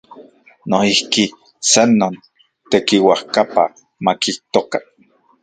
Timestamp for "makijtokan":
4.05-4.83